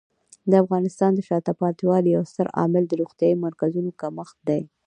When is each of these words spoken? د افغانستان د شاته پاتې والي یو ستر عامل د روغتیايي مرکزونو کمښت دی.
د 0.49 0.51
افغانستان 0.63 1.11
د 1.15 1.19
شاته 1.27 1.51
پاتې 1.61 1.83
والي 1.89 2.09
یو 2.15 2.23
ستر 2.31 2.47
عامل 2.57 2.83
د 2.87 2.93
روغتیايي 3.01 3.35
مرکزونو 3.45 3.89
کمښت 4.01 4.37
دی. 4.49 4.61